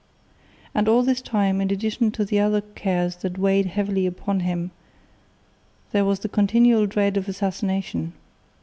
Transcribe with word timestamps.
And 0.73 0.87
all 0.89 1.03
this 1.03 1.21
time, 1.21 1.61
in 1.61 1.69
addition 1.69 2.09
to 2.13 2.25
the 2.25 2.39
other 2.39 2.61
cares 2.61 3.17
that 3.17 3.37
weighed 3.37 3.67
heavily 3.67 4.07
upon 4.07 4.39
him, 4.39 4.71
there 5.91 6.05
was 6.05 6.21
the 6.21 6.27
continual 6.27 6.87
dread 6.87 7.17
of 7.17 7.29
assassination. 7.29 8.13